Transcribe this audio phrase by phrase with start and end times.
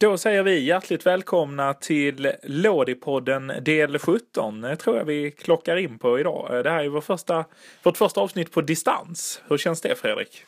[0.00, 4.60] Då säger vi hjärtligt välkomna till Lådipodden del 17.
[4.60, 6.64] Det tror jag vi klockar in på idag.
[6.64, 7.44] Det här är vår första,
[7.82, 9.42] vårt första avsnitt på distans.
[9.48, 10.44] Hur känns det Fredrik?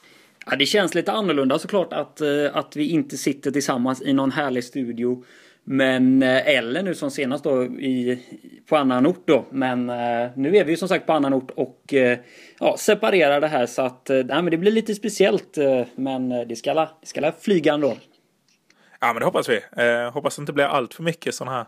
[0.47, 4.31] Ja, det känns lite annorlunda såklart att, eh, att vi inte sitter tillsammans i någon
[4.31, 5.25] härlig studio.
[5.65, 8.23] Men, eh, eller nu som senast då i,
[8.69, 9.45] på annan ort då.
[9.51, 11.95] Men eh, nu är vi ju som sagt på annan ort och
[12.59, 15.57] ja, separerar det här så att nej, men det blir lite speciellt.
[15.95, 17.97] Men det ska la, det ska la flyga ändå.
[19.03, 19.61] Ja men det hoppas vi.
[19.77, 21.67] Eh, hoppas det inte blir allt för mycket sådana här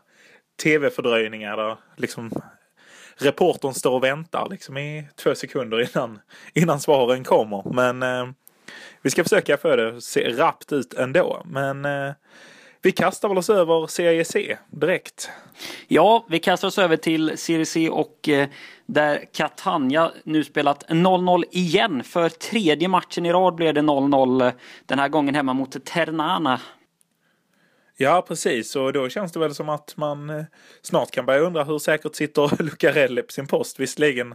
[0.62, 2.30] tv-fördröjningar där liksom
[3.16, 6.20] reportern står och väntar liksom i två sekunder innan,
[6.54, 7.62] innan svaren kommer.
[7.72, 8.32] Men eh,
[9.02, 11.42] vi ska försöka få det att se rappt ut ändå.
[11.44, 12.12] Men eh,
[12.82, 15.30] vi kastar väl oss över Serie C direkt.
[15.88, 18.48] Ja, vi kastar oss över till Serie C och eh,
[18.86, 22.04] där Catania nu spelat 0-0 igen.
[22.04, 24.46] För tredje matchen i rad blev det 0-0.
[24.46, 24.52] Eh,
[24.86, 26.60] den här gången hemma mot Ternana.
[27.96, 28.76] Ja, precis.
[28.76, 30.44] Och då känns det väl som att man eh,
[30.82, 33.80] snart kan börja undra hur säkert sitter Lucarelli på sin post.
[33.80, 34.34] Visserligen,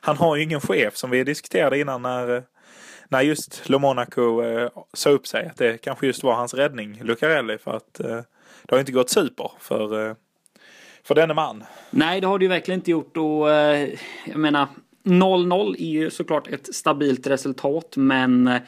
[0.00, 2.42] han har ju ingen chef som vi diskuterade innan när, eh,
[3.08, 5.46] när just Le Monaco eh, sa upp sig.
[5.46, 7.58] Att det kanske just var hans räddning, Lucarelli.
[7.58, 8.20] För att eh,
[8.62, 10.14] det har inte gått super för, eh,
[11.02, 11.64] för denne man.
[11.90, 13.16] Nej, det har det ju verkligen inte gjort.
[13.16, 13.88] Och eh,
[14.24, 14.68] jag menar,
[15.04, 18.60] 0-0 är ju såklart ett stabilt resultat, men eh,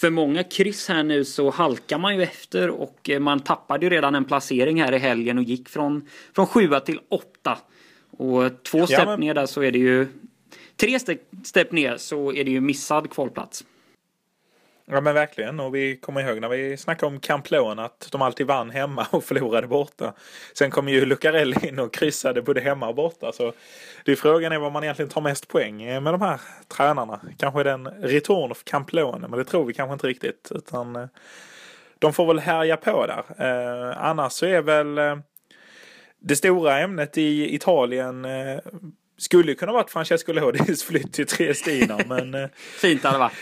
[0.00, 3.90] för många kryss här nu så halkar man ju efter och eh, man tappade ju
[3.90, 7.58] redan en placering här i helgen och gick från, från sjua till åtta.
[8.10, 9.20] Och två steg ja, men...
[9.20, 10.08] ner där så är det ju
[10.76, 10.98] tre
[11.44, 13.64] steg ner så är det ju missad kvalplats.
[14.92, 18.46] Ja men verkligen och vi kommer ihåg när vi snackade om Camplon att de alltid
[18.46, 20.14] vann hemma och förlorade borta.
[20.54, 23.32] Sen kom ju Lucarelli in och kryssade både hemma och borta.
[23.32, 23.52] Så
[24.04, 27.20] det är frågan är vad man egentligen tar mest poäng med de här tränarna.
[27.38, 30.52] Kanske den return of Camplone men det tror vi kanske inte riktigt.
[30.54, 31.06] Utan eh,
[31.98, 33.24] de får väl härja på där.
[33.38, 35.16] Eh, annars så är väl eh,
[36.20, 38.58] det stora ämnet i Italien eh,
[39.18, 42.34] skulle kunna varit Francesco Lodis flytt till Triestina men...
[42.34, 42.48] Eh,
[42.80, 43.32] Fint hade varit.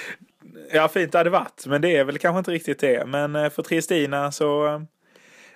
[0.73, 1.67] Ja, fint hade det varit.
[1.67, 3.07] Men det är väl kanske inte riktigt det.
[3.07, 4.67] Men eh, för Triestina så...
[4.67, 4.83] Eh,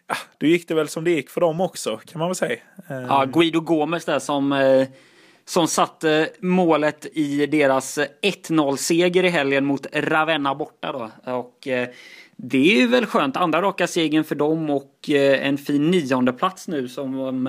[0.07, 2.59] ja, då gick det väl som det gick för dem också, kan man väl säga.
[2.91, 4.87] Eh, ja, Guido Gomes där som...
[5.45, 11.33] Som satte målet i deras 1-0-seger i helgen mot Ravenna borta då.
[11.33, 11.69] Och
[12.37, 13.37] det är ju väl skönt.
[13.37, 17.47] Andra raka segern för dem och en fin nionde plats nu som,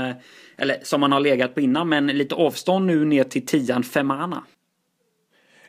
[0.57, 1.89] eller, som man har legat på innan.
[1.89, 4.43] Men lite avstånd nu ner till tian Femana.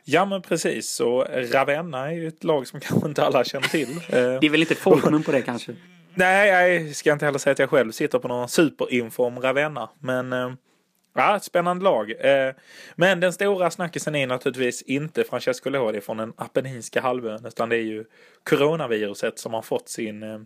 [0.07, 3.87] Ja men precis och Ravenna är ju ett lag som kanske inte alla känner till.
[4.09, 5.75] Det är väl inte folkmun på det kanske?
[6.15, 9.89] Nej, jag ska inte heller säga att jag själv sitter på någon superinfo om Ravenna.
[9.99, 10.53] Men eh,
[11.15, 12.11] ja, ett spännande lag.
[12.11, 12.53] Eh,
[12.95, 17.45] men den stora snackisen är naturligtvis inte Francesco Lodi från den Apenninska halvön.
[17.45, 18.05] Utan det är ju
[18.43, 20.39] coronaviruset som har fått sin eh,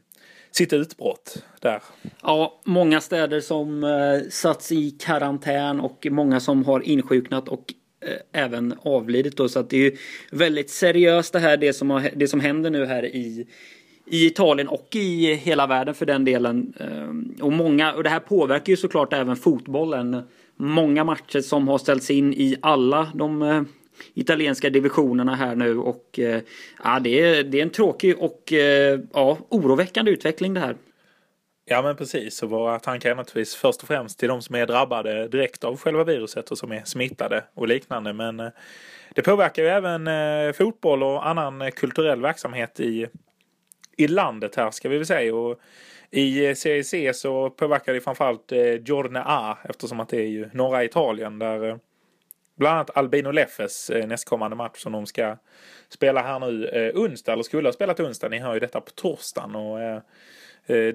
[0.52, 1.82] sitt utbrott där.
[2.22, 3.86] Ja, många städer som
[4.30, 9.50] satts i karantän och många som har insjuknat och Eh, även avlidit då.
[9.50, 9.98] Så att det är ju
[10.32, 13.48] väldigt seriöst det här det som, har, det som händer nu här i,
[14.06, 16.74] i Italien och i hela världen för den delen.
[16.80, 20.22] Eh, och, många, och det här påverkar ju såklart även fotbollen.
[20.56, 23.62] Många matcher som har ställts in i alla de eh,
[24.14, 26.20] italienska divisionerna här nu och
[26.84, 28.54] ja, det, är, det är en tråkig och
[29.14, 30.76] ja, oroväckande utveckling det här.
[31.72, 34.66] Ja men precis och våra tankar är naturligtvis först och främst till de som är
[34.66, 38.14] drabbade direkt av själva viruset och som är smittade och liknande.
[38.14, 38.50] Men eh,
[39.16, 43.08] det påverkar ju även eh, fotboll och annan kulturell verksamhet i,
[43.98, 45.36] i landet här ska vi väl säga.
[45.36, 45.60] Och
[46.12, 48.52] I eh, Serie C så påverkar det framförallt
[48.86, 51.80] Giorne A eftersom att det är ju norra Italien där
[52.56, 55.38] bland annat Albino Leffes nästkommande match som de ska
[55.90, 58.30] spela här nu onsdag, eller skulle ha spelat onsdag.
[58.30, 59.56] Ni hör ju detta på torsdagen.
[59.56, 60.02] Och, Eh,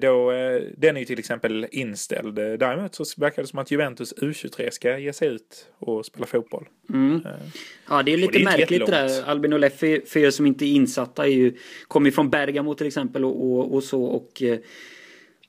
[0.01, 2.39] då, eh, den är ju till exempel inställd.
[2.39, 6.25] Eh, däremot så verkar det som att Juventus U23 ska ge sig ut och spela
[6.25, 6.67] fotboll.
[6.89, 7.21] Mm.
[7.89, 9.23] Ja, det är lite det är märkligt det där.
[9.25, 11.53] Albin och Leffi, för er som inte är insatta, är ju,
[11.87, 14.03] kommer ju från Bergamo till exempel och, och, och så.
[14.03, 14.43] Och,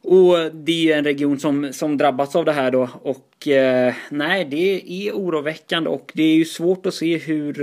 [0.02, 2.90] och det är en region som, som drabbats av det här då.
[3.02, 3.48] Och
[4.10, 7.62] nej, det är oroväckande och det är ju svårt att se hur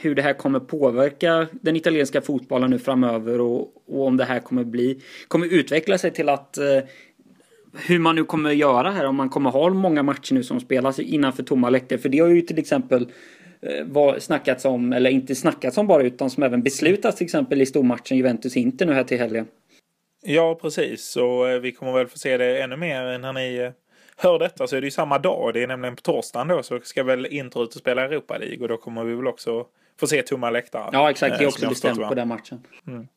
[0.00, 4.40] hur det här kommer påverka den italienska fotbollen nu framöver och, och om det här
[4.40, 6.80] kommer bli, kommer utveckla sig till att eh,
[7.86, 10.98] hur man nu kommer göra här, om man kommer ha många matcher nu som spelas
[10.98, 11.98] innanför tomma läktare.
[11.98, 13.08] För det har ju till exempel
[13.62, 17.62] eh, var, snackats om, eller inte snackats om bara, utan som även beslutats till exempel
[17.62, 19.46] i stormatchen Juventus-Inter nu här till helgen.
[20.22, 21.16] Ja, precis.
[21.16, 23.70] Och eh, vi kommer väl få se det ännu mer när ni eh,
[24.16, 25.54] hör detta så är det ju samma dag.
[25.54, 28.58] Det är nämligen på torsdagen då så ska väl Inter ut och spela Europa League
[28.62, 29.66] och då kommer vi väl också
[30.00, 30.90] få se tomma läktare.
[30.92, 32.66] Ja exakt, det är eh, också bestämt på den matchen.
[32.86, 33.08] Mm.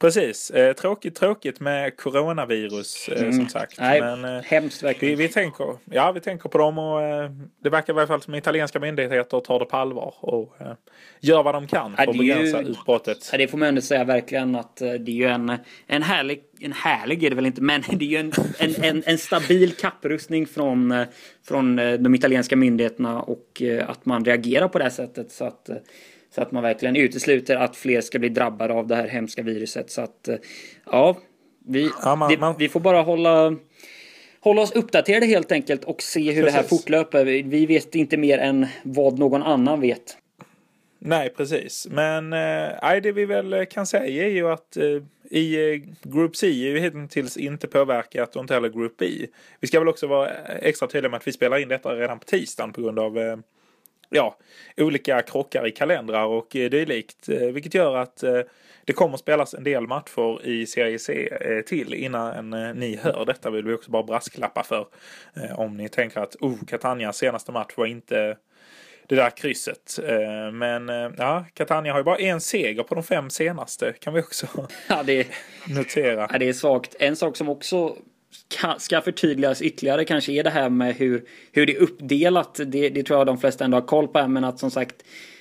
[0.00, 0.50] Precis.
[0.50, 3.32] Eh, tråkigt, tråkigt med coronavirus eh, mm.
[3.32, 3.80] som sagt.
[3.80, 5.18] Nej, Men, eh, hemskt verkligen.
[5.18, 7.30] Vi, vi, tänker, ja, vi tänker på dem och eh,
[7.62, 10.72] det verkar i varje fall som italienska myndigheter tar det på allvar och eh,
[11.20, 13.28] gör vad de kan för att begränsa ju, utbrottet.
[13.32, 15.52] Ja, det får man ändå säga verkligen att eh, det är ju en,
[15.86, 19.02] en härlig, en härlig är det väl inte, men det är ju en, en, en,
[19.06, 21.04] en stabil kapprustning från,
[21.48, 25.70] från de italienska myndigheterna och att man reagerar på det här sättet så att
[26.34, 29.90] så att man verkligen utesluter att fler ska bli drabbade av det här hemska viruset.
[29.90, 30.28] Så att
[30.84, 31.16] ja,
[31.66, 32.54] vi, ja, man, det, man...
[32.58, 33.56] vi får bara hålla
[34.40, 36.44] hålla oss uppdaterade helt enkelt och se hur precis.
[36.44, 37.24] det här fortlöper.
[37.24, 40.16] Vi vet inte mer än vad någon annan vet.
[40.98, 41.88] Nej, precis.
[41.90, 44.84] Men eh, det vi väl kan säga är ju att eh,
[45.30, 49.06] i eh, Group C är ju hittills inte påverkat och inte heller Group B.
[49.60, 50.30] Vi ska väl också vara
[50.60, 53.36] extra tydliga med att vi spelar in detta redan på tisdagen på grund av eh,
[54.10, 54.36] ja,
[54.76, 57.28] olika krockar i kalendrar och eh, dylikt.
[57.28, 58.40] Eh, vilket gör att eh,
[58.84, 63.64] det kommer spelas en del matcher i Serie C till innan ni hör detta vill
[63.64, 64.86] vi också bara brasklappa för.
[65.54, 68.36] Om ni tänker att oh, Catanias senaste match var inte
[69.06, 69.98] det där krysset.
[70.52, 70.88] Men
[71.18, 74.46] ja, Catania har ju bara en seger på de fem senaste kan vi också
[74.88, 75.26] ja, det,
[75.68, 76.28] notera.
[76.32, 76.96] Ja, det är svagt.
[76.98, 77.96] En sak som också
[78.78, 82.60] ska förtydligas ytterligare kanske är det här med hur, hur det är uppdelat.
[82.66, 84.28] Det, det tror jag de flesta ändå har koll på.
[84.28, 84.94] Men att som sagt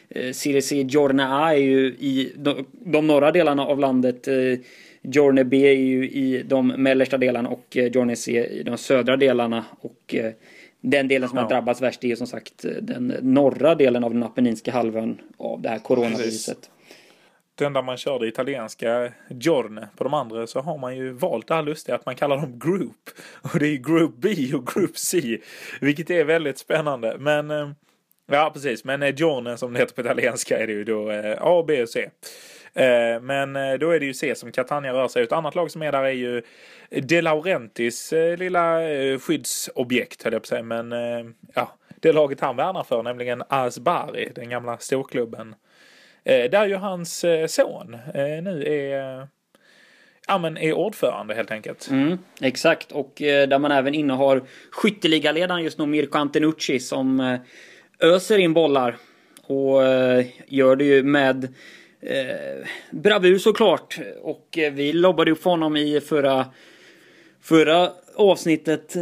[0.09, 4.27] eh, CDC Giorna A är ju i de, de norra delarna av landet.
[4.27, 4.35] Eh,
[5.01, 9.17] Giorne B är ju i de mellersta delarna och eh, Giorne C i de södra
[9.17, 9.65] delarna.
[9.81, 10.15] Och
[10.81, 11.43] den delen som ja.
[11.43, 15.61] har drabbats värst är ju som sagt den norra delen av den apenninska halvön av
[15.61, 16.69] det här coronaviruset
[17.57, 19.87] den där man körde italienska Giorne.
[19.97, 22.59] På de andra så har man ju valt det här lustiga att man kallar dem
[22.59, 23.09] Group.
[23.41, 25.37] Och det är Group B och Group C.
[25.81, 27.15] Vilket är väldigt spännande.
[27.19, 27.69] Men eh,
[28.31, 28.83] ja, precis.
[28.83, 31.83] Men eh, Giorne som det heter på italienska är det ju då eh, A, B
[31.83, 32.09] och C.
[33.21, 35.23] Men då är det ju C som Catania rör sig.
[35.23, 36.41] Ett annat lag som är där är ju
[36.89, 38.79] De Laurentis lilla
[39.19, 40.63] skyddsobjekt höll jag på att säga.
[40.63, 40.91] Men
[41.53, 45.55] ja, det laget han värnar för, nämligen Asbari, den gamla storklubben
[46.27, 49.27] Eh, där ju hans eh, son eh, nu är
[50.27, 51.89] ja, men är ordförande helt enkelt.
[51.91, 54.41] Mm, exakt, och där man även innehar
[54.71, 57.37] skytteligaledaren just nu, Mirko Antenucci, som
[57.99, 58.97] öser in bollar.
[59.41, 59.81] Och
[60.47, 61.53] gör det ju med
[62.91, 63.99] bravur såklart.
[64.21, 66.45] Och vi lobbade upp för honom i förra,
[67.41, 68.93] förra avsnittet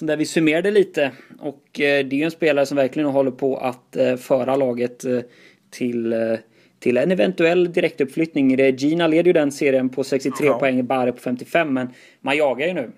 [0.00, 1.10] där vi summerade lite.
[1.40, 5.04] Och det är ju en spelare som verkligen håller på att föra laget
[5.70, 6.14] till
[6.80, 8.56] till en eventuell direktuppflyttning.
[8.56, 10.58] Regina leder ju den serien på 63 ja.
[10.58, 11.88] poäng, Bari på 55, men
[12.20, 12.90] man jagar ju nu.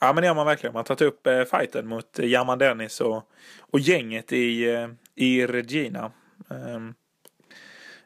[0.00, 0.72] Ja men det gör man verkligen.
[0.72, 3.22] Man har tagit upp eh, fighten mot German Dennis och,
[3.70, 6.12] och gänget i, eh, i Regina.
[6.48, 6.94] Um, Eh,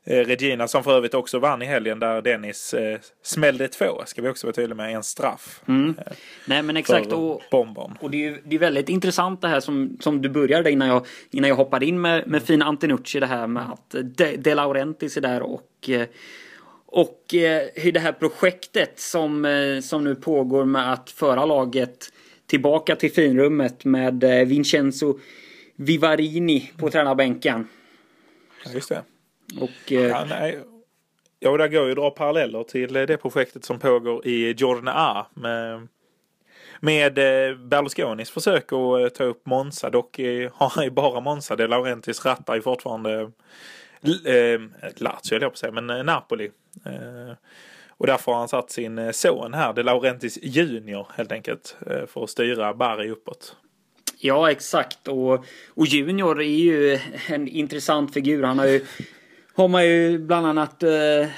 [0.04, 4.28] Regina som för övrigt också vann i helgen där Dennis eh, smällde två, ska vi
[4.28, 5.60] också vara tydliga med, en straff.
[5.68, 5.94] Mm.
[5.98, 6.12] Eh,
[6.46, 7.12] Nej men exakt.
[7.12, 7.98] Och, bombon.
[8.00, 10.88] och det är ju det är väldigt intressant det här som, som du började innan
[10.88, 14.54] jag, innan jag hoppade in med, med fina Antinucci det här med att De, De
[14.54, 16.06] Laurentiis är där och eh,
[16.86, 22.12] och eh, hur det här projektet som, eh, som nu pågår med att föra laget
[22.46, 25.18] tillbaka till finrummet med Vincenzo
[25.76, 27.68] Vivarini på tränarbänken.
[28.64, 29.02] Ja, just det.
[29.60, 30.00] Och, eh...
[30.00, 30.58] ja, nej.
[31.40, 35.26] ja, där går ju att dra paralleller till det projektet som pågår i Giorna A.
[35.34, 35.88] Med,
[36.80, 39.90] med eh, Berlusconis försök att eh, ta upp Monza.
[39.90, 40.18] Dock
[40.52, 41.56] har han ju bara Monza.
[41.56, 43.20] De Laurentis rattar ju fortfarande
[44.24, 44.60] eh,
[44.96, 46.50] Lazio höll jag på att säga, men Napoli.
[47.88, 52.30] Och därför har han satt sin son här, De Laurentis Junior helt enkelt, för att
[52.30, 53.56] styra Bari uppåt.
[54.18, 55.08] Ja, exakt.
[55.08, 58.42] Och, och Junior är ju en intressant figur.
[58.42, 58.84] Han har ju
[59.54, 60.90] har man ju bland annat eh,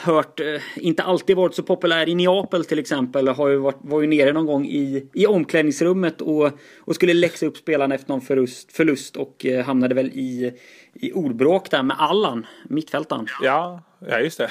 [0.02, 3.28] hört, eh, inte alltid varit så populär i Neapel till exempel.
[3.28, 7.46] Har ju varit, var ju nere någon gång i, i omklädningsrummet och, och skulle läxa
[7.46, 10.52] upp spelarna efter någon förlust, förlust och eh, hamnade väl i,
[10.94, 13.26] i ordbråk där med Allan, mittfältaren.
[13.42, 14.50] Ja, ja just det.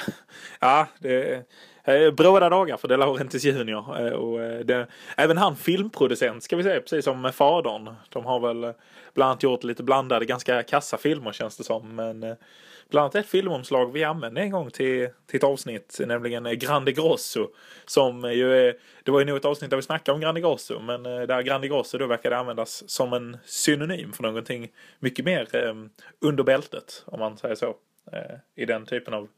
[0.60, 1.44] Ja, det
[1.84, 4.06] eh, bråda dagar för De Laurentiis Junior.
[4.06, 7.94] Eh, och eh, det, även han filmproducent ska vi säga, precis som fadern.
[8.08, 8.74] De har väl
[9.14, 11.96] bland annat gjort lite blandade, ganska kassa filmer känns det som.
[11.96, 12.36] Men
[12.90, 16.92] bland annat ett filmomslag vi använde en gång till, till ett avsnitt, nämligen eh, Grande
[16.92, 17.48] Grosso.
[17.86, 20.40] Som eh, ju är, det var ju nog ett avsnitt där vi snackade om Grande
[20.40, 25.24] Grosso, men eh, där Grande Grosso då verkade användas som en synonym för någonting mycket
[25.24, 25.74] mer eh,
[26.20, 27.76] under bältet, om man säger så.
[28.12, 29.28] Eh, I den typen av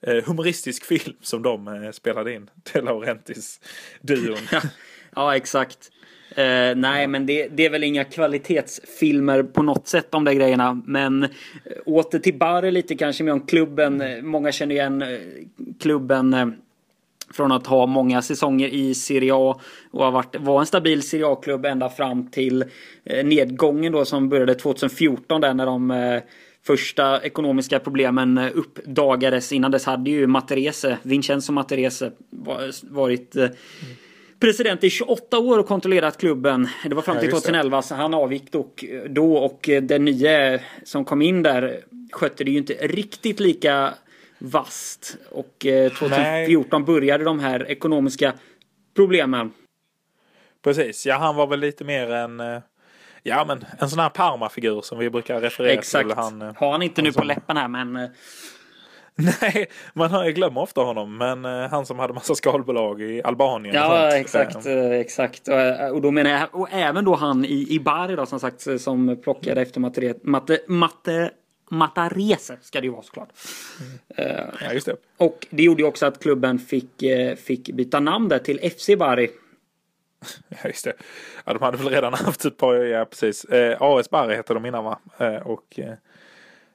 [0.00, 2.50] eh, humoristisk film som de eh, spelade in.
[2.72, 4.60] De Laurentis-duon.
[5.16, 5.90] ja, exakt.
[6.34, 10.82] Eh, nej, men det, det, är väl inga kvalitetsfilmer på något sätt de där grejerna.
[10.86, 11.28] Men eh,
[11.86, 14.02] åter till Barre lite kanske med om klubben.
[14.22, 15.08] Många känner igen eh,
[15.80, 16.34] klubben.
[16.34, 16.46] Eh,
[17.32, 19.60] Från att ha många säsonger i Serie A
[19.90, 22.64] och ha varit, var en stabil Serie A-klubb ända fram till
[23.04, 26.22] eh, nedgången då som började 2014 där när de eh,
[26.66, 29.52] första ekonomiska problemen eh, uppdagades.
[29.52, 32.10] Innan dess hade ju Materese, Vincenzo Materese
[32.82, 33.50] varit mm.
[34.44, 36.68] President i 28 år och kontrollerat klubben.
[36.84, 41.22] Det var fram till 2011 så han avgick dock då och den nya som kom
[41.22, 41.80] in där
[42.12, 43.94] skötte det ju inte riktigt lika
[44.38, 45.16] vast.
[45.30, 45.66] Och
[45.98, 46.86] 2014 Nej.
[46.86, 48.32] började de här ekonomiska
[48.96, 49.52] problemen.
[50.64, 52.42] Precis, ja han var väl lite mer en
[53.22, 56.08] Ja men en sån här Parma-figur som vi brukar referera Exakt.
[56.08, 56.16] till.
[56.16, 57.20] Han, Har han inte nu som...
[57.20, 58.08] på läppen här men...
[59.18, 61.16] Eh, Nej, man glömmer ofta honom.
[61.16, 63.74] Men uh, han som hade massa skalbolag i Albanien.
[63.74, 64.66] Ja, exakt.
[64.66, 65.48] Uh, exakt.
[65.48, 68.80] Uh, och då menar jag, och även då han i, i Bari då som sagt
[68.80, 71.30] som plockade efter Matte, Matte, Matte
[71.70, 73.28] Matarese ska det ju vara såklart.
[74.18, 74.46] Mm.
[74.60, 74.96] ja, just det.
[75.16, 77.02] Och det gjorde ju också att klubben fick,
[77.36, 79.30] fick byta namn där till FC Bari.
[80.48, 80.92] Ja, just det.
[81.44, 83.44] Ja, de hade väl redan haft ett par, ja precis.
[83.44, 84.98] Eh, AS Bari hette de innan va?
[85.18, 85.94] Eh, och eh,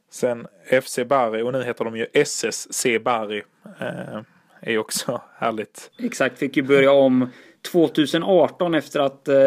[0.09, 0.47] sen
[0.81, 3.43] FC Bari och nu heter de ju SSC Bari.
[3.79, 4.21] Eh,
[4.61, 5.91] är också härligt.
[5.97, 7.29] Exakt, fick ju börja om
[7.71, 9.37] 2018 efter att eh,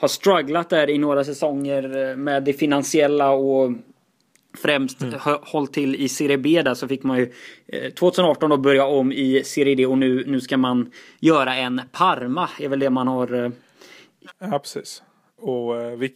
[0.00, 3.72] ha strugglat där i några säsonger med det finansiella och
[4.58, 5.18] främst mm.
[5.42, 7.32] håll till i Serie B där så fick man ju
[7.98, 11.80] 2018 eh, då börja om i Serie D och nu, nu ska man göra en
[11.92, 13.44] Parma är väl det man har.
[13.44, 13.50] Eh,
[14.38, 15.02] ja precis.
[15.36, 16.12] Och, eh, vi,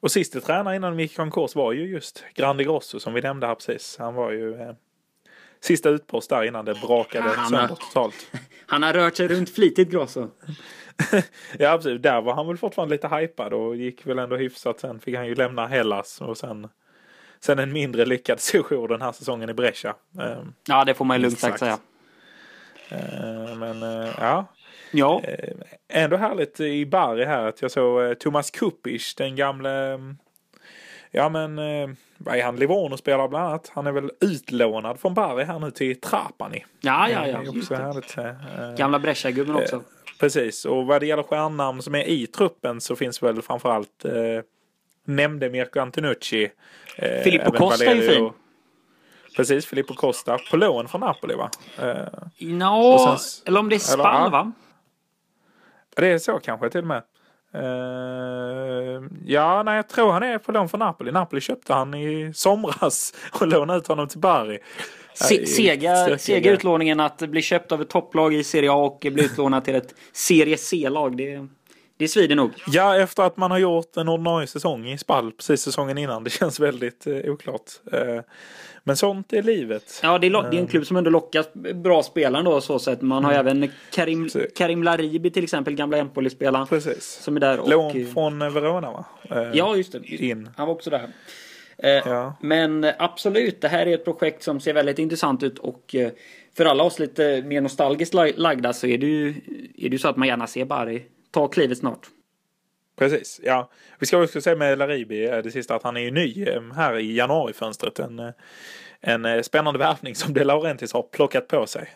[0.00, 3.20] och siste tränare innan de gick i konkurs var ju just Grandi Grosso som vi
[3.20, 3.96] nämnde här precis.
[3.98, 4.72] Han var ju eh,
[5.60, 8.30] sista utpost där innan det brakade ja, sönder totalt.
[8.66, 10.28] Han har rört sig runt flitigt Grosso.
[11.58, 14.80] ja precis, där var han väl fortfarande lite hypad och gick väl ändå hyfsat.
[14.80, 16.68] Sen fick han ju lämna Hellas och sen
[17.40, 19.94] Sen en mindre lyckad sejour den här säsongen i Brescia.
[20.20, 21.78] Ehm, ja, det får man ju lugnt sagt säga.
[22.88, 24.46] Ehm, men eh, ja.
[24.90, 25.22] Ja.
[25.24, 29.98] Ehm, ändå härligt i Bari här att jag såg eh, Thomas Kupic, den gamle
[31.10, 32.56] Ja men eh, vad är han?
[32.56, 33.70] Livorno spelar bland annat.
[33.74, 36.64] Han är väl utlånad från Bari här nu till Trapani.
[36.80, 37.40] Ja, ja, ja.
[37.48, 38.78] Också härligt.
[38.78, 39.82] Gamla Brescia-gubben också.
[40.20, 44.12] Precis, och vad det gäller stjärnnamn som är i truppen så finns väl framförallt eh,
[45.04, 46.50] nämnde Mirko Antonucci.
[46.96, 48.30] Eh, Filippo Costa är ju fin.
[49.36, 50.38] Precis, Filippo Costa.
[50.50, 51.50] På lån från Napoli va?
[51.78, 51.94] Eh,
[52.38, 54.52] no, sen, eller om det är eller, va?
[55.96, 57.02] Det är så kanske till och med.
[57.54, 61.12] Uh, ja, nej, jag tror han är på lån från Napoli.
[61.12, 64.58] Napoli köpte han i somras och lånade ut honom till Bari.
[65.14, 69.24] Se, sega, sega utlåningen att bli köpt av ett topplag i Serie A och bli
[69.24, 71.16] utlånad till ett Serie C-lag.
[71.16, 71.46] Det,
[72.00, 72.50] det svider nog.
[72.66, 76.24] Ja, efter att man har gjort en ordinarie säsong i Spall precis säsongen innan.
[76.30, 77.70] Det känns väldigt eh, oklart.
[77.92, 78.20] Eh,
[78.84, 80.00] men sånt är livet.
[80.02, 80.66] Ja, det är, det är en eh.
[80.66, 83.02] klubb som ändå lockar bra spelare då så sätt.
[83.02, 83.46] Man har mm.
[83.46, 86.66] även Karim, Karim Laribi till exempel, gamla Empoli-spelaren.
[86.66, 87.04] Precis.
[87.04, 87.60] Som är där.
[87.60, 89.04] Och, Lån från Verona va?
[89.30, 90.06] Eh, ja, just det.
[90.06, 90.50] In.
[90.56, 91.08] Han var också där.
[91.78, 92.36] Eh, ja.
[92.40, 96.10] Men absolut, det här är ett projekt som ser väldigt intressant ut och eh,
[96.56, 99.34] för alla oss lite mer nostalgiskt lagda så är det ju,
[99.76, 102.08] är det så att man gärna ser Bari ta klivet snart.
[103.00, 103.70] Precis, ja.
[103.98, 106.62] Vi ska också säga med Laribi eh, det sista att han är ju ny eh,
[106.76, 107.98] här i januarifönstret.
[107.98, 108.32] En, eh,
[109.00, 111.88] en spännande värvning som De Laurentiis har plockat på sig.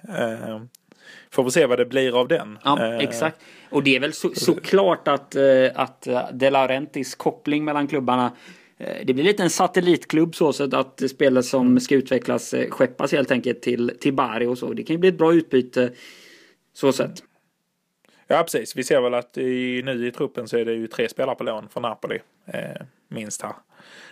[1.31, 2.59] Får vi se vad det blir av den.
[2.65, 3.41] Ja, exakt.
[3.71, 5.37] Och det är väl så, såklart att,
[5.75, 8.33] att De Laurentiis koppling mellan klubbarna
[9.05, 13.63] det blir lite en satellitklubb så sätt att spelare som ska utvecklas skeppas helt enkelt
[13.63, 14.73] till, till Bari och så.
[14.73, 15.93] Det kan ju bli ett bra utbyte
[16.73, 17.23] så sätt.
[18.27, 21.09] Ja precis, vi ser väl att i, nu i truppen så är det ju tre
[21.09, 22.21] spelare på lån från Napoli.
[22.47, 23.55] Eh, minst här.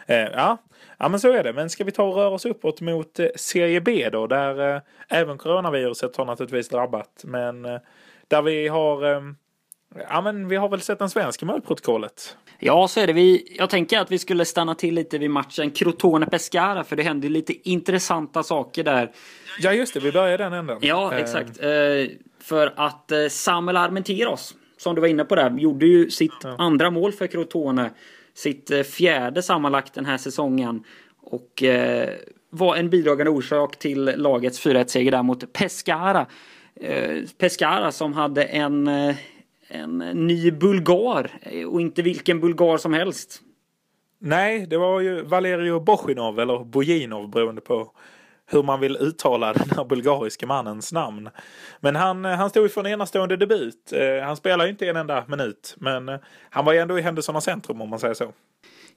[0.07, 0.59] Eh, ja.
[0.99, 1.53] ja men så är det.
[1.53, 4.83] Men ska vi ta och röra oss uppåt mot eh, Serie B då där eh,
[5.09, 7.23] även coronaviruset har naturligtvis drabbat.
[7.25, 7.81] Men eh,
[8.29, 9.21] där vi har eh,
[10.09, 12.37] Ja men vi har väl sett en svensk i målprotokollet.
[12.59, 13.13] Ja så är det.
[13.13, 17.03] Vi, jag tänker att vi skulle stanna till lite vid matchen Crotone Pescara för det
[17.03, 19.11] hände lite intressanta saker där.
[19.61, 20.79] Ja just det, vi börjar den änden.
[20.81, 21.61] Ja exakt.
[22.43, 26.57] För att eh, Samuel Armenteros, som du var inne på där, gjorde ju sitt ja.
[26.59, 27.91] andra mål för Crotone.
[28.35, 30.85] Sitt eh, fjärde sammanlagt den här säsongen.
[31.21, 32.09] Och eh,
[32.51, 36.27] var en bidragande orsak till lagets 4-1-seger där mot Pescara.
[36.81, 39.17] Eh, Pescara som hade en, eh,
[39.73, 41.31] en ny bulgar
[41.69, 43.43] och inte vilken bulgar som helst.
[44.19, 47.93] Nej, det var ju Valerio Bochinov eller Bojinov beroende på
[48.47, 51.29] hur man vill uttala den här bulgariska mannens namn.
[51.81, 53.93] Men han, han stod ju för en enastående debut.
[53.93, 56.19] Eh, han spelar ju inte en enda minut, men eh,
[56.51, 58.33] han var ju ändå i händelserna centrum om man säger så.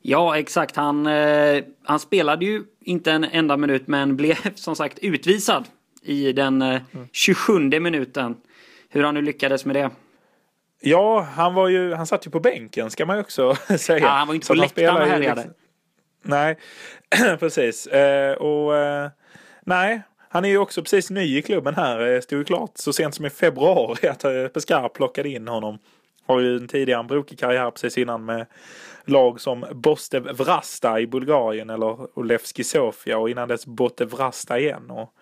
[0.02, 0.76] Ja, exakt.
[0.76, 5.66] Han, eh, han spelade ju inte en enda minut, men blev som sagt utvisad
[6.02, 6.84] i den mm.
[7.12, 8.36] 27 minuten.
[8.90, 9.90] Hur han nu lyckades med det.
[10.86, 14.00] Ja, han var ju, han satt ju på bänken ska man ju också säga.
[14.00, 15.42] Ja, han var inte på läktaren och härjade.
[15.42, 15.54] Liksom,
[16.22, 16.58] nej,
[17.40, 17.88] precis.
[17.88, 19.10] Eh, och eh,
[19.66, 22.14] nej, han är ju också precis ny i klubben här.
[22.14, 25.78] Eh, stod ju klart så sent som i februari att eh, Pescara plockade in honom.
[26.28, 28.46] Har ju en tidigare brokig karriär precis innan med
[29.06, 34.92] lag som Bostev Vrasta i Bulgarien eller Levski Sofia och innan dess Botev Vrasta igen.
[34.92, 35.14] Och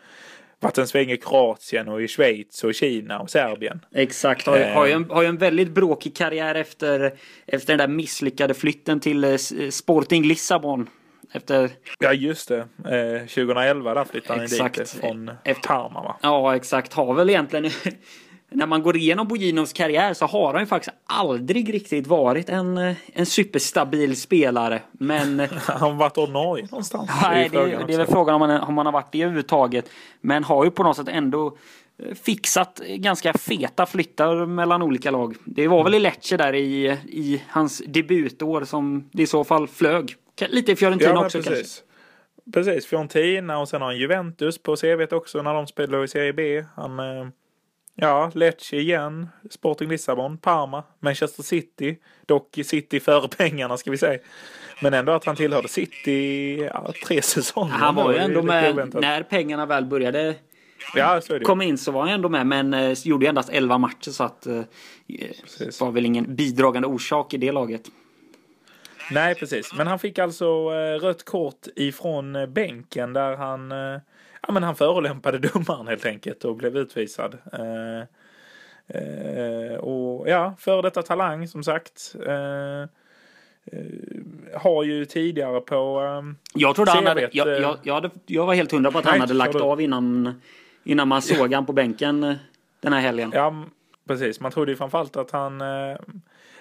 [0.64, 3.86] varit en sväng i Kroatien och i Schweiz och Kina och Serbien.
[3.96, 7.14] Exakt, har, har, ju en, har ju en väldigt bråkig karriär efter,
[7.46, 9.38] efter den där misslyckade flytten till eh,
[9.70, 10.90] Sporting Lissabon.
[11.34, 11.70] Efter...
[12.00, 15.68] Ja just det, eh, 2011 där flyttade han dit från efter...
[15.68, 16.18] Parma va?
[16.22, 17.72] Ja exakt, har väl egentligen
[18.54, 22.96] när man går igenom Boginovs karriär så har han ju faktiskt aldrig riktigt varit en,
[23.14, 24.82] en superstabil spelare.
[24.92, 25.40] Men...
[25.68, 27.10] han har varit ordinarie någonstans.
[27.22, 29.90] Nej, det, är, det är väl frågan om man, om man har varit det överhuvudtaget.
[30.22, 31.58] Men har ju på något sätt ändå
[32.04, 35.36] eh, fixat ganska feta flyttar mellan olika lag.
[35.46, 39.68] Det var väl i Lecce där i, i hans debutår som det i så fall
[39.68, 40.16] flög.
[40.48, 41.54] Lite i Fiorentina ja, också precis.
[41.54, 41.94] kanske.
[42.54, 46.34] Precis, Fiorentina och sen har han Juventus på CVt också när de spelar i Serie
[46.34, 46.64] B.
[46.76, 47.28] Han eh,
[47.96, 51.98] Ja, Lecce igen, Sporting Lissabon, Parma, Manchester City.
[52.26, 54.20] Dock City före pengarna ska vi säga.
[54.82, 57.74] Men ändå att han tillhörde City ja, tre säsonger.
[57.74, 60.36] Han var ju ändå med när pengarna väl började
[60.96, 62.48] ja, komma in så var han ändå med.
[62.48, 64.62] Men eh, gjorde endast 11 matcher så att eh,
[65.44, 65.82] precis.
[65.82, 67.82] var väl ingen bidragande orsak i det laget.
[69.12, 69.74] Nej, precis.
[69.74, 74.00] Men han fick alltså eh, rött kort ifrån eh, bänken där han eh,
[74.48, 77.38] ja, men han förolämpade domaren helt enkelt och blev utvisad.
[77.54, 78.00] Eh,
[78.98, 82.16] eh, och ja, före detta talang som sagt.
[82.26, 82.88] Eh, eh
[84.56, 88.46] har ju tidigare på um, Jag trodde han hade, jag, jag, eh, jag, hade, jag
[88.46, 90.42] var helt hundra på att nej, han hade lagt av innan,
[90.84, 91.58] innan man såg ja.
[91.58, 92.36] han på bänken eh,
[92.80, 93.32] den här helgen.
[93.34, 93.66] Ja,
[94.08, 94.40] precis.
[94.40, 95.62] Man trodde ju framförallt att han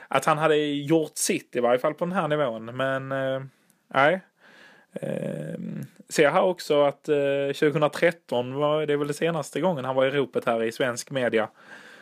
[0.09, 2.65] att han hade gjort sitt i varje fall på den här nivån.
[2.65, 3.09] Men
[3.95, 4.21] nej.
[6.13, 7.17] Ser här också att eh,
[7.55, 11.49] 2013 var det väl det senaste gången han var i ropet här i svensk media.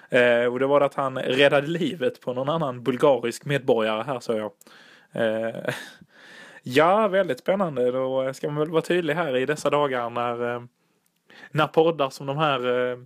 [0.09, 4.33] Eh, och det var att han räddade livet på någon annan bulgarisk medborgare här så
[4.33, 4.53] jag.
[5.13, 5.75] Eh,
[6.63, 7.91] ja, väldigt spännande.
[7.91, 10.63] Då ska man väl vara tydlig här i dessa dagar när, eh,
[11.51, 12.99] när poddar som de här eh,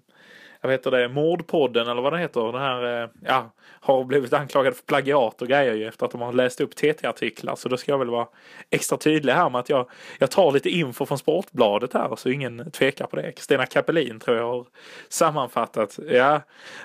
[0.65, 2.53] vad heter det, Mordpodden eller vad det heter.
[2.53, 3.51] Den här, eh, ja,
[3.81, 7.57] har blivit anklagad för plagiat och grejer ju efter att de har läst upp TT-artiklar.
[7.57, 8.27] Så då ska jag väl vara
[8.71, 12.71] extra tydlig här med att jag, jag tar lite info från Sportbladet här så ingen
[12.71, 13.33] tvekar på det.
[13.33, 14.67] Kristina Kapelin tror jag har
[15.09, 15.99] sammanfattat.
[16.11, 16.41] Ja,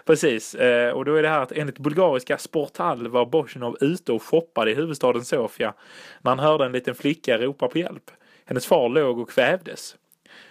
[0.05, 0.55] precis.
[0.55, 4.71] Eh, och då är det här att enligt bulgariska Sporthall var Bosjinov ute och shoppade
[4.71, 5.73] i huvudstaden Sofia
[6.21, 8.11] när han hörde en liten flicka ropa på hjälp.
[8.45, 9.95] Hennes far låg och kvävdes.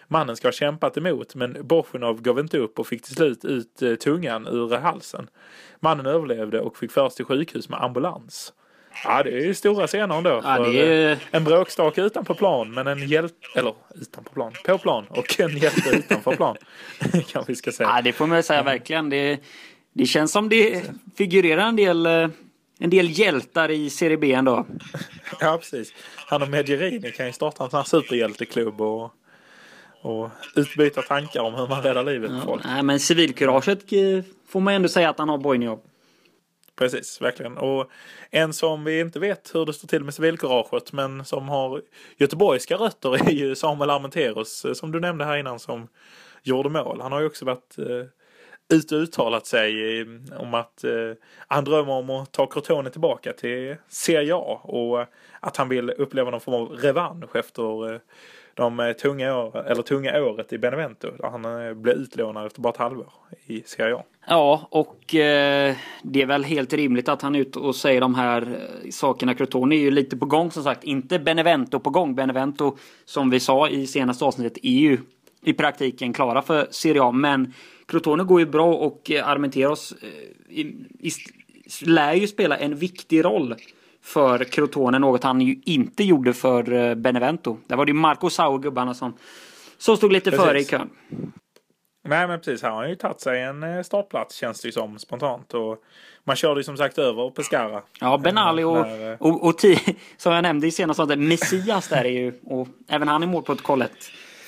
[0.08, 3.82] Mannen ska ha kämpat emot men Bosjinov gav inte upp och fick till slut ut
[3.82, 5.30] eh, tungan ur halsen.
[5.80, 8.52] Mannen överlevde och fick föras till sjukhus med ambulans.
[9.04, 10.40] Ja, det är ju stora scener ändå.
[10.44, 11.12] Ja, är...
[11.12, 13.34] Eh, en bråkstake utanpå plan, men en hjälte...
[13.54, 16.56] Eller utanpå plan, på plan och en hjälte utanför plan.
[17.28, 17.88] kan vi ska säga.
[17.88, 19.10] Ja, det får man säga verkligen.
[19.10, 19.40] Det,
[19.92, 20.82] det känns som det
[21.16, 22.28] figurerar en del, eh,
[22.78, 24.66] en del hjältar i Serie B ändå.
[25.40, 25.94] ja, precis.
[26.16, 29.12] Han och Medjerini kan ju starta en sån här superhjälteklubb och
[30.08, 32.64] och utbyta tankar om hur man räddar livet på folk.
[32.64, 35.80] Nej, men civilkuraget eh, får man ändå säga att han har Bojniov.
[36.76, 37.58] Precis, verkligen.
[37.58, 37.90] Och
[38.30, 41.82] en som vi inte vet hur det står till med civilkuraget men som har
[42.16, 45.88] göteborgska rötter är ju Samuel Armenteros eh, som du nämnde här innan som
[46.42, 47.00] gjorde mål.
[47.00, 48.06] Han har ju också varit eh,
[48.68, 50.06] ute och uttalat sig eh,
[50.40, 51.12] om att eh,
[51.48, 55.00] han drömmer om att ta Crotone tillbaka till Serie A och
[55.40, 58.00] att han vill uppleva någon form av revansch efter
[58.58, 61.10] de eh, tunga, år, eller tunga året i Benevento.
[61.18, 63.12] Där han eh, blev utlånad efter bara ett halvår
[63.46, 64.02] i Serie A.
[64.26, 68.14] Ja, och eh, det är väl helt rimligt att han är ute och säger de
[68.14, 69.34] här eh, sakerna.
[69.34, 70.84] Crotone är ju lite på gång som sagt.
[70.84, 72.14] Inte Benevento på gång.
[72.14, 74.98] Benevento, som vi sa i senaste avsnittet, är ju
[75.42, 77.12] i praktiken klara för Serie A.
[77.12, 77.52] Men
[77.86, 80.60] Crotone går ju bra och Armenteros eh, i,
[81.00, 81.10] i,
[81.82, 83.54] lär ju spela en viktig roll
[84.02, 87.58] för Crotone, något han ju inte gjorde för eh, Benevento.
[87.66, 89.16] Där var det Marco Sau gubbarna som,
[89.78, 90.46] som stod lite precis.
[90.46, 90.90] före i kön.
[92.08, 94.72] Nej men precis, här har han ju tagit sig en eh, startplats känns det ju
[94.72, 95.54] som spontant.
[95.54, 95.82] Och
[96.24, 97.82] man körde ju som sagt över Pescara.
[98.00, 99.60] Ja, Benali och, När, och, och, och
[100.16, 103.92] som jag nämnde i senaste avsnittet, Messias där är ju, och även han är målprotokollet.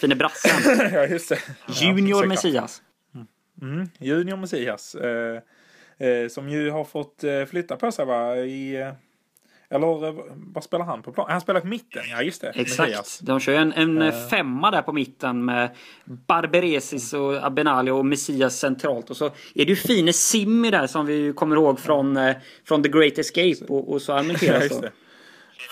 [0.00, 0.90] Fine brassen.
[0.92, 1.38] ja, just det.
[1.68, 2.82] Junior ja, Messias.
[3.14, 3.26] Mm.
[3.62, 4.94] Mm, Junior Messias.
[4.94, 5.42] Eh,
[6.08, 8.36] eh, som ju har fått eh, flytta på sig va?
[8.36, 8.92] I,
[9.70, 10.14] Eller eh,
[10.54, 11.26] vad spelar han på plan?
[11.30, 12.52] Han spelar på mitten, ja just det.
[12.54, 13.20] Exakt.
[13.22, 14.28] De kör en, en uh.
[14.28, 15.70] femma där på mitten med
[16.04, 19.10] Barberesis och Abenali och Messias centralt.
[19.10, 22.82] Och så är det ju fine Simmi där som vi kommer ihåg från, uh, från
[22.82, 24.88] The Great Escape och, och så argumenteras ja,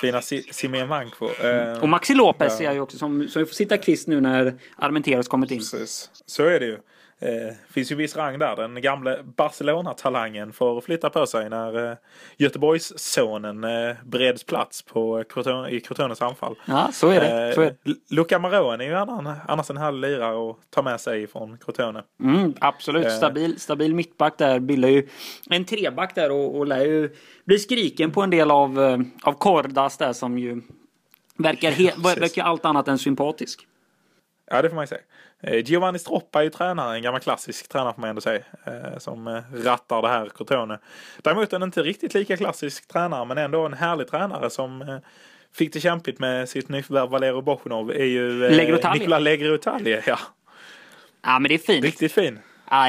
[0.00, 1.26] Fina Simeon Manco.
[1.26, 2.70] Uh, och Maxi Lopez ja.
[2.70, 5.58] är ju också som, som får sitta kvist nu när Armenteros kommit in.
[5.58, 6.11] Precis.
[6.26, 6.78] Så är det ju.
[7.20, 8.57] Eh, finns ju viss rang där.
[8.57, 11.96] Den gamle Barcelona-talangen får flytta på sig när eh,
[12.37, 16.57] Göteborgssonen eh, bereds plats på Crotone, i Crotones anfall.
[16.64, 17.48] Ja, så är det.
[17.48, 17.94] Eh, så är det.
[18.14, 22.02] Luca Marone är ju annan, annars en halv lirare att ta med sig från Crotone.
[22.22, 23.12] Mm, absolut, eh.
[23.12, 24.61] stabil, stabil mittback där.
[24.61, 25.09] Bildar ju
[25.50, 29.33] en treback där och, och lär ju bli skriken på en del av, eh, av
[29.33, 30.62] Kordas där som ju
[31.37, 33.66] verkar, he, verkar allt annat än sympatisk.
[34.50, 35.00] Ja, det får man ju säga.
[35.42, 38.98] Eh, Giovanni Stroppa är ju tränare, en gammal klassisk tränare får man ändå säga, eh,
[38.98, 40.78] som eh, rattar det här Crotone.
[41.22, 45.00] Däremot en inte riktigt lika klassisk tränare, men ändå en härlig tränare som
[45.54, 48.98] fick det kämpigt med sitt nyförvärv Valero Bochnov är ju Legrotali.
[48.98, 50.02] Nikola Legrotali.
[50.06, 50.18] Ja.
[51.22, 51.84] ja, men det är fint.
[51.84, 52.38] Riktigt fin.
[52.70, 52.88] Ja,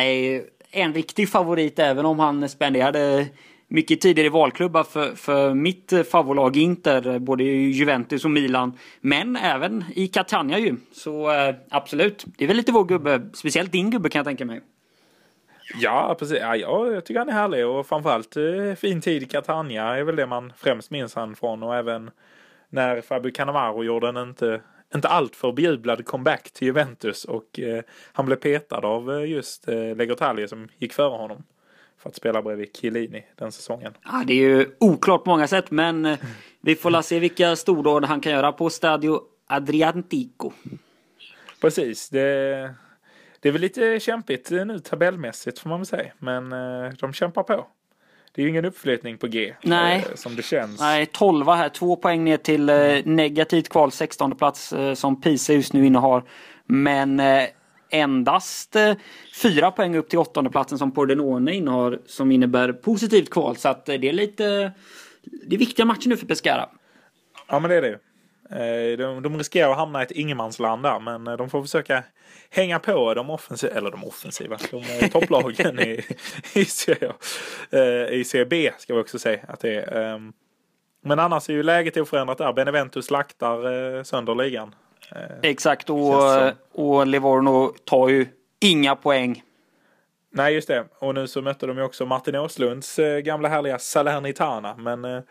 [0.72, 3.28] en riktig favorit även om han spenderade
[3.70, 8.78] mycket tidigare valklubbar för, för mitt eh, favoritlag Inter, eh, både Juventus och Milan.
[9.02, 10.76] Men även i Catania ju.
[10.92, 13.30] Så eh, absolut, det är väl lite vår gubbe.
[13.34, 14.62] Speciellt din gubbe kan jag tänka mig.
[15.76, 16.38] Ja, precis.
[16.42, 20.16] Ja, jag tycker han är härlig och framförallt eh, fin tid i Catania är väl
[20.16, 22.12] det man främst minns han från och även
[22.70, 24.62] när Fabio Cannavaro gjorde en inte,
[24.96, 29.96] inte alltför bejublad comeback till Juventus och eh, han blev petad av eh, just eh,
[29.96, 31.44] Legotalje som gick före honom
[32.00, 33.94] för att spela bredvid Chiellini den säsongen.
[34.04, 36.20] Ja, det är ju oklart på många sätt, men eh,
[36.62, 40.52] vi får la se vilka stordåd han kan göra på Stadio Adriantico.
[41.62, 42.22] Precis, det,
[43.40, 47.44] det är väl lite kämpigt nu tabellmässigt får man väl säga, men eh, de kämpar
[47.44, 47.68] på.
[48.32, 49.54] Det är ju ingen uppflyttning på G.
[49.62, 50.06] Nej.
[50.10, 50.80] Eh, som det känns.
[50.80, 51.70] Nej, 12 här.
[51.70, 52.66] Två poäng ner till
[53.06, 56.24] negativt kval, 16 plats som Pisa just nu innehar.
[56.66, 57.22] Men
[57.90, 58.94] endast eh,
[59.42, 63.56] fyra poäng upp till åttondeplatsen som Pordenone innehar som innebär positivt kval.
[63.56, 64.72] Så att eh, det är lite...
[65.24, 66.70] Det är viktiga matcher nu för Pescara.
[67.48, 68.00] Ja men det är det
[68.92, 72.04] eh, de, de riskerar att hamna i ett ingenmansland där men de får försöka
[72.50, 76.04] hänga på de offensiva, eller de offensiva, de topplagen i,
[76.54, 80.14] i, i Serie B ska vi också säga att det är.
[80.16, 80.34] Ehm,
[81.02, 82.54] men annars är ju läget oförändrat där.
[82.54, 84.76] Benevento slaktar sönder ligan.
[85.16, 86.14] Eh, Exakt, och,
[86.72, 88.28] och Livorno tar ju
[88.60, 89.44] inga poäng.
[90.32, 90.86] Nej, just det.
[91.00, 94.76] Och nu så mötte de ju också Martin Åslunds eh, gamla härliga Salernitana.
[94.78, 95.22] Men eh,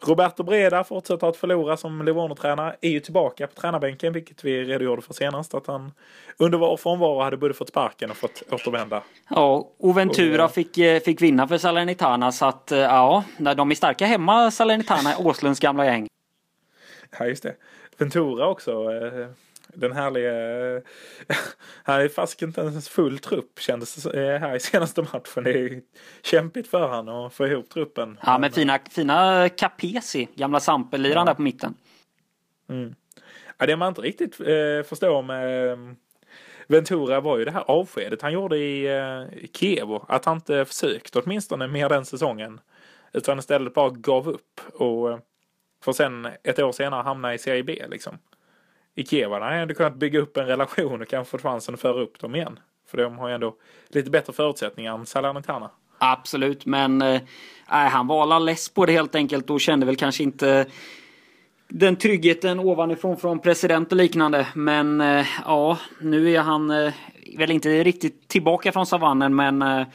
[0.00, 2.76] Roberto Breda fortsätter att förlora som Livorno-tränare.
[2.80, 5.54] Är ju tillbaka på tränarbänken, vilket vi redogjorde för senast.
[5.54, 5.92] Att han
[6.36, 9.02] under vår frånvaro hade både fått sparken och fått återvända.
[9.30, 12.32] Ja, och Ventura och, fick, fick vinna för Salernitana.
[12.32, 13.24] Så att ja,
[13.56, 16.08] de är starka hemma, Salernitana, Åslunds gamla gäng.
[17.18, 17.54] Ja, just det.
[17.98, 18.92] Ventura också.
[18.92, 19.28] Eh,
[19.68, 20.32] den härliga...
[21.82, 25.44] Han är fast inte ens full trupp kändes det här i senaste matchen.
[25.44, 25.82] Det är
[26.22, 28.18] kämpigt för han att få ihop truppen.
[28.22, 31.24] Ja men fina, fina Capesi, gamla Sampe-liraren ja.
[31.24, 31.74] där på mitten.
[32.68, 32.94] Mm.
[33.58, 35.76] Ja, det man inte riktigt eh, förstår med eh,
[36.68, 39.88] Ventura var ju det här avskedet han gjorde i, eh, i Kiev.
[40.08, 42.60] Att han inte försökte åtminstone mer den säsongen.
[43.12, 44.60] Utan istället bara gav upp.
[44.74, 45.18] Och eh,
[45.84, 48.18] för sen ett år senare hamna i Serie B liksom.
[48.94, 52.02] I Kiev hade han kunnat bygga upp en relation och kanske fått chansen att föra
[52.02, 52.58] upp dem igen.
[52.90, 53.56] För de har ju ändå
[53.88, 55.70] lite bättre förutsättningar än Salernitana.
[55.98, 57.20] Absolut, men äh,
[57.66, 60.66] han var alla less på det helt enkelt och kände väl kanske inte
[61.68, 64.46] den tryggheten ovanifrån från president och liknande.
[64.54, 66.92] Men äh, ja, nu är han äh,
[67.38, 69.86] väl inte riktigt tillbaka från savannen men äh,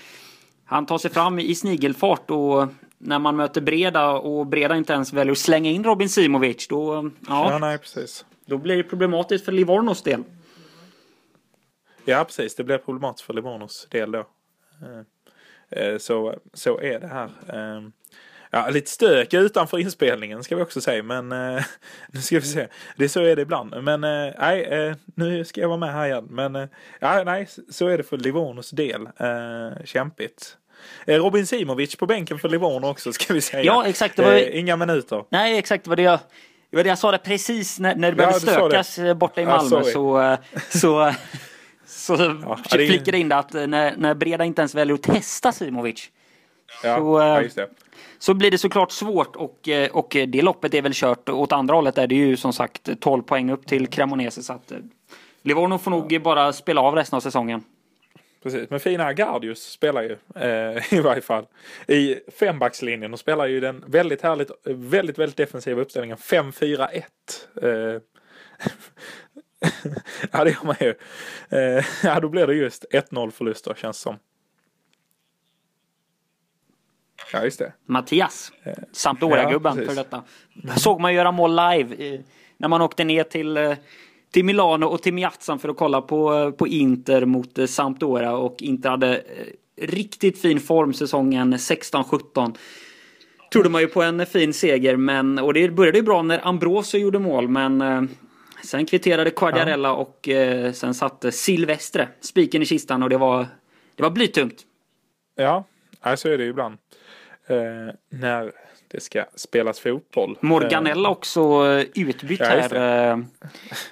[0.65, 2.67] han tar sig fram i snigelfart och
[3.03, 7.11] när man möter Breda och Breda inte ens väljer att slänga in Robin Simovic då,
[7.27, 8.25] ja, ja nej, precis.
[8.45, 10.23] då blir det problematiskt för Livornos del.
[12.05, 14.25] Ja precis, det blir problematiskt för Livornos del då.
[14.81, 17.29] Eh, eh, så, så är det här.
[17.53, 17.91] Ehm,
[18.51, 21.63] ja, lite stök utanför inspelningen ska vi också säga, men eh,
[22.11, 22.67] nu ska vi se.
[22.97, 23.83] Det är så är det ibland.
[23.83, 26.27] Men nej, nu ska jag vara med här igen.
[26.29, 29.09] Men ja, nej, så är det för Livornos del.
[29.85, 30.57] Kämpigt.
[31.05, 33.63] Eh, Robin Simovic på bänken för Livorno också ska vi säga.
[33.63, 34.15] Ja, exakt.
[34.15, 34.33] Det var...
[34.33, 35.23] Eh, inga minuter.
[35.29, 35.83] Nej, exakt.
[35.83, 36.19] Det var det jag,
[36.69, 39.15] det var det jag sa det precis när, när det började ja, stökas det.
[39.15, 39.77] borta i Malmö.
[39.77, 40.37] Ja, så, så,
[40.69, 41.13] så,
[42.15, 46.09] så ja, flickade in det att när, när Breda inte ens väljer att testa Simovic.
[46.83, 47.69] Ja, så, ja, det.
[48.19, 51.29] Så blir det såklart svårt och, och det loppet är väl kört.
[51.29, 54.43] Åt andra hållet är det ju som sagt 12 poäng upp till Cremonese.
[54.43, 54.71] Så att
[55.43, 57.63] Livorno får nog bara spela av resten av säsongen.
[58.43, 58.69] Precis.
[58.69, 61.47] Men fina Gardius spelar ju eh, i varje fall.
[61.87, 67.03] I fembackslinjen och spelar ju den väldigt härligt, väldigt, väldigt defensiva uppställningen 5-4-1.
[67.61, 67.71] Eh,
[70.31, 70.93] ja, det gör man ju.
[71.49, 74.19] Eh, ja, då blir det just 1-0 förluster känns som.
[77.33, 77.73] Ja, just det.
[77.85, 80.23] Mattias, eh, Sampdoria-gubben ja, för detta.
[80.77, 82.23] Såg man göra mål live
[82.57, 83.75] när man åkte ner till eh,
[84.31, 88.61] till Milano och till Miazzan för att kolla på, på Inter mot eh, Sampdoria och
[88.61, 89.23] Inter hade eh,
[89.81, 92.55] riktigt fin form säsongen 16-17.
[93.51, 96.99] Trodde man ju på en fin seger men och det började ju bra när Ambrosio
[96.99, 98.01] gjorde mål men eh,
[98.63, 99.95] sen kvitterade Quagliarella ja.
[99.95, 103.45] och eh, sen satte Silvestre spiken i kistan och det var
[103.95, 104.65] det var blytungt.
[105.35, 105.63] Ja,
[106.15, 106.77] så är det ibland.
[107.47, 107.57] Eh,
[108.09, 108.51] när
[108.91, 110.37] det ska spelas fotboll.
[110.41, 113.11] Morganella eh, också eh, utbytt ja, här.
[113.11, 113.19] Eh,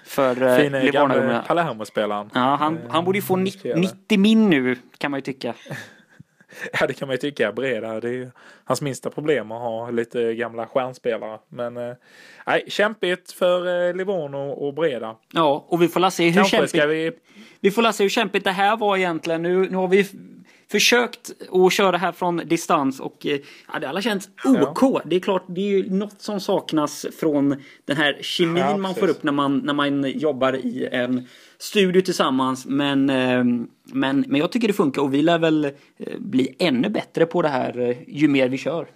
[0.06, 2.30] för Fina gamla Palermo-spelaren.
[2.34, 5.54] Ja, han, han borde ju få 90 min nu kan man ju tycka.
[6.80, 7.52] Ja det kan man ju tycka.
[7.52, 8.32] Breda, det är
[8.64, 11.40] hans minsta problem att ha lite gamla stjärnspelare.
[11.50, 11.74] Men
[12.48, 15.16] nej, kämpigt för Livorno och Breda.
[15.34, 16.90] Ja, och vi får se hur Kanske kämpigt...
[16.90, 17.12] Vi...
[17.60, 19.42] vi får se hur kämpigt det här var egentligen.
[19.42, 20.08] Nu, nu har vi
[20.72, 23.40] försökt att köra här från distans och eh,
[23.74, 24.78] ja, det har alla känts OK.
[24.82, 25.02] Ja.
[25.06, 27.56] Det är klart, det är ju något som saknas från
[27.86, 31.28] den här kemin ja, man får upp när man, när man jobbar i en
[31.58, 32.66] studio tillsammans.
[32.66, 33.44] Men, eh,
[33.84, 35.72] men, men jag tycker det funkar och vi lär väl eh,
[36.20, 38.88] bli ännu bättre på det här ju mer vi kör.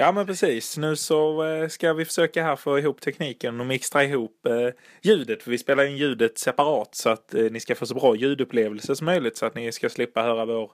[0.00, 0.76] Ja men precis.
[0.76, 5.42] Nu så eh, ska vi försöka här få ihop tekniken och mixtra ihop eh, ljudet.
[5.42, 8.96] För vi spelar in ljudet separat så att eh, ni ska få så bra ljudupplevelse
[8.96, 10.70] som möjligt så att ni ska slippa höra vår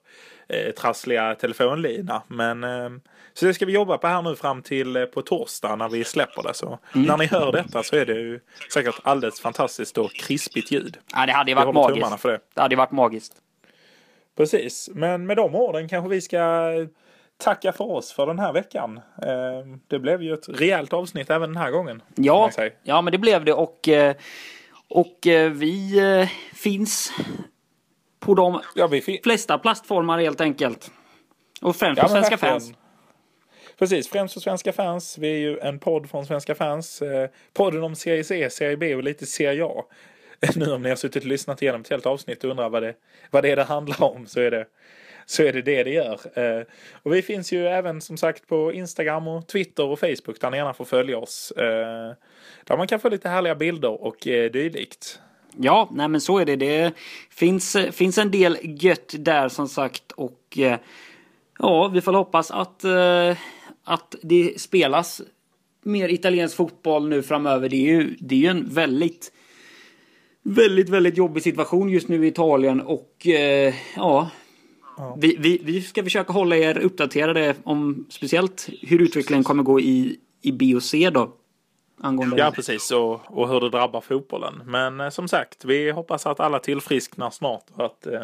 [0.77, 2.23] trassliga telefonlina.
[2.29, 2.91] Men eh,
[3.35, 6.43] så det ska vi jobba på här nu fram till på torsdag när vi släpper
[6.43, 6.55] det.
[6.55, 7.07] Så mm.
[7.07, 8.41] när ni hör detta så är det ju
[8.73, 10.99] säkert alldeles fantastiskt och krispigt ljud.
[11.13, 12.21] Ja det hade ju varit magiskt.
[12.21, 12.41] För det.
[12.55, 13.33] det hade varit magiskt.
[14.37, 16.73] Precis, men med de orden kanske vi ska
[17.39, 19.01] tacka för oss för den här veckan.
[19.23, 22.03] Ehm, det blev ju ett rejält avsnitt även den här gången.
[22.15, 22.51] Ja,
[22.83, 24.17] ja men det blev det och, eh,
[24.89, 27.13] och eh, vi eh, finns
[28.21, 30.91] på de ja, fin flesta plattformar helt enkelt.
[31.63, 32.73] Och främst för ja, svenska fans.
[33.79, 35.19] Precis, främst för svenska fans.
[35.19, 37.03] Vi är ju en podd från svenska fans.
[37.53, 39.85] Podden om Serie C, Serie B och lite Serie A.
[40.57, 42.95] Nu om ni har suttit och lyssnat igenom ett helt avsnitt och undrar vad det,
[43.31, 44.67] vad det är det handlar om så är det
[45.27, 46.21] så är det det det gör.
[46.35, 46.65] Eh,
[47.03, 50.57] och vi finns ju även som sagt på Instagram och Twitter och Facebook där ni
[50.57, 51.51] gärna får följa oss.
[51.51, 52.15] Eh,
[52.65, 55.21] där man kan få lite härliga bilder och eh, dylikt.
[55.57, 56.57] Ja, nej men så är det.
[56.57, 56.93] Det
[57.31, 60.59] finns, finns en del gött där som sagt och
[61.59, 62.85] ja, vi får hoppas att,
[63.85, 65.23] att det spelas
[65.83, 67.69] mer italiensk fotboll nu framöver.
[67.69, 69.33] Det är ju, det är ju en väldigt
[70.43, 74.31] väldigt, väldigt jobbig situation just nu i Italien och eh, ja,
[74.97, 75.17] Ja.
[75.21, 80.17] Vi, vi, vi ska försöka hålla er uppdaterade om speciellt hur utvecklingen kommer gå i,
[80.43, 81.33] i B och C då.
[82.01, 82.37] Angående...
[82.39, 82.91] Ja, precis.
[82.91, 84.63] Och, och hur det drabbar fotbollen.
[84.67, 88.23] Men eh, som sagt, vi hoppas att alla tillfrisknar snart och att eh,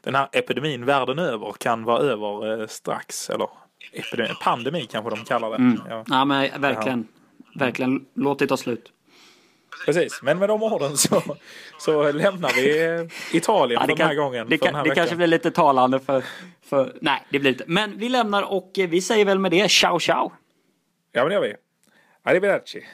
[0.00, 3.30] den här epidemin världen över kan vara över eh, strax.
[3.30, 3.48] Eller
[3.92, 5.56] epidemi, pandemi kanske de kallar det.
[5.56, 5.80] Mm.
[5.88, 6.04] Ja.
[6.08, 7.08] ja, men verkligen.
[7.54, 8.06] Verkligen.
[8.14, 8.92] Låt det ta slut.
[9.84, 11.22] Precis, men med de orden så,
[11.78, 14.48] så lämnar vi Italien ja, för den här gången.
[14.48, 16.24] Det, kan, det kanske blir lite talande för,
[16.62, 16.92] för...
[17.00, 17.64] Nej, det blir inte.
[17.66, 20.32] Men vi lämnar och vi säger väl med det ciao ciao.
[21.12, 21.54] Ja, men det gör vi.
[22.22, 22.84] Arrivederci.